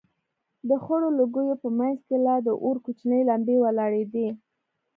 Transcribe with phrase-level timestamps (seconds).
[0.67, 4.27] د خړو لوگيو په منځ کښې لا د اور کوچنۍ لمبې ولاړېدې.